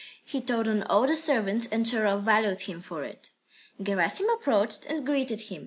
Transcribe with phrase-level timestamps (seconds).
[0.25, 3.29] He told on all the servants, and Sharov valued him for it.
[3.79, 5.59] Gerasim approached and greeted him.